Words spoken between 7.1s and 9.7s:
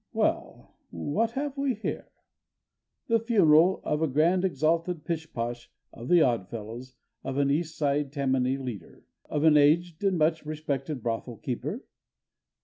of an East Side Tammany leader, of an